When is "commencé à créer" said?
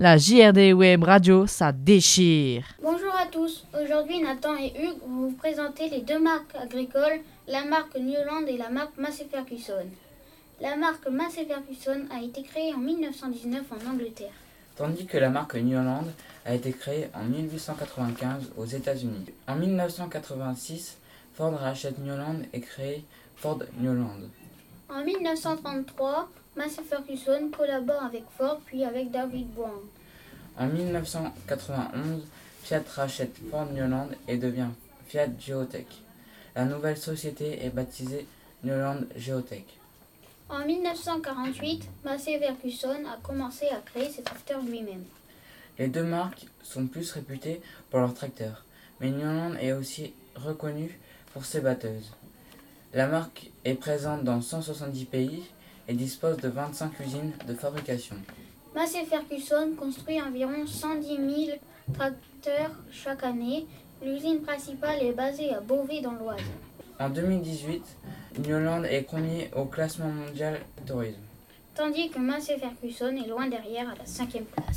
43.22-44.10